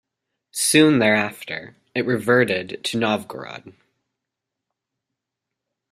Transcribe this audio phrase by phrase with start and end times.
[0.49, 3.71] Soon thereafter, it reverted to Novgorod.